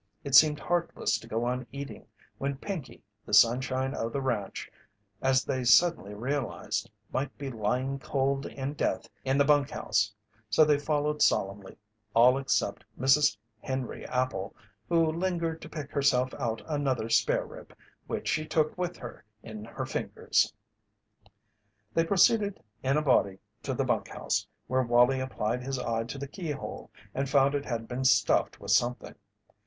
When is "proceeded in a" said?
22.05-23.03